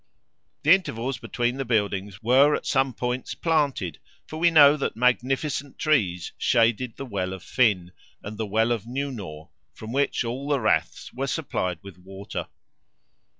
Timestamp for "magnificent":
4.95-5.77